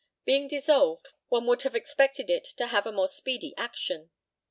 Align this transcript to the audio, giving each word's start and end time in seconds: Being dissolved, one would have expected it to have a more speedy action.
Being 0.25 0.47
dissolved, 0.47 1.09
one 1.29 1.45
would 1.45 1.61
have 1.61 1.75
expected 1.75 2.31
it 2.31 2.43
to 2.57 2.65
have 2.65 2.87
a 2.87 2.91
more 2.91 3.07
speedy 3.07 3.53
action. 3.55 4.09